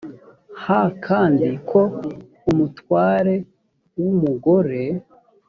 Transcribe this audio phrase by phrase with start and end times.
[0.63, 0.65] h
[1.05, 1.81] kandi ko
[2.49, 3.33] umutware
[3.99, 4.81] w umugore